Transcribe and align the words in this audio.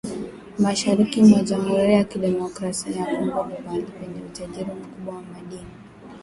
Mashariki 0.63 1.17
mwa 1.27 1.39
Jamhuri 1.43 1.93
ya 1.93 2.03
Kidemokrasia 2.03 2.91
ya 2.95 3.05
Kongo 3.05 3.39
ni 3.45 3.55
pahali 3.55 3.83
penye 3.85 4.21
utajiri 4.21 4.71
mkubwa 4.81 5.15
wa 5.15 5.21
madini 5.21 5.71